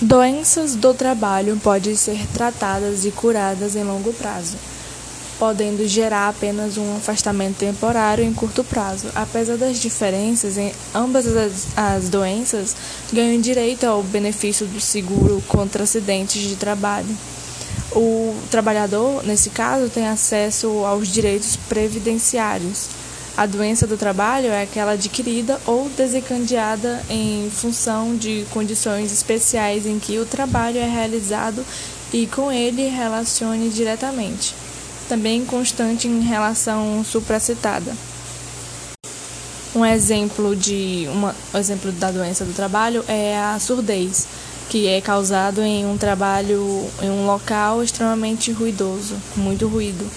[0.00, 4.56] Doenças do trabalho podem ser tratadas e curadas em longo prazo,
[5.40, 9.08] podendo gerar apenas um afastamento temporário em curto prazo.
[9.12, 12.76] Apesar das diferenças, em ambas as, as doenças
[13.12, 17.08] ganham direito ao benefício do seguro contra acidentes de trabalho.
[17.90, 22.86] O trabalhador, nesse caso, tem acesso aos direitos previdenciários
[23.38, 30.00] a doença do trabalho é aquela adquirida ou desencadeada em função de condições especiais em
[30.00, 31.64] que o trabalho é realizado
[32.12, 34.56] e com ele relacione diretamente,
[35.08, 37.94] também constante em relação supracitada.
[39.72, 44.26] Um exemplo de uma, um exemplo da doença do trabalho é a surdez,
[44.68, 50.10] que é causado em um trabalho em um local extremamente ruidoso, muito ruído.